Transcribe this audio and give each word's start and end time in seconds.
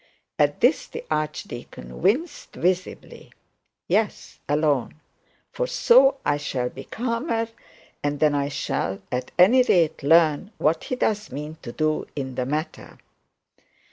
At 0.39 0.61
this 0.61 0.87
the 0.87 1.05
archdeacon 1.11 2.01
winced 2.01 2.53
visibly; 2.55 3.31
'yes, 3.87 4.39
alone; 4.49 4.95
for 5.51 5.67
so 5.67 6.17
I 6.25 6.37
shall 6.37 6.69
be 6.69 6.85
calmer: 6.85 7.49
and 8.03 8.19
then 8.19 8.33
I 8.33 8.49
shall 8.49 9.03
at 9.11 9.29
any 9.37 9.61
rate 9.61 10.01
learn 10.01 10.53
what 10.57 10.85
he 10.85 10.95
does 10.95 11.31
mean 11.31 11.57
to 11.61 11.71
do 11.71 12.07
in 12.15 12.33
the 12.33 12.47
matter. 12.47 12.97